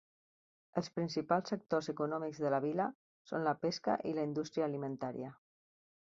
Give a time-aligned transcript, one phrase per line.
[0.79, 2.87] Els principals sectors econòmics de la vila
[3.31, 5.29] són la pesca i la indústria alimentària.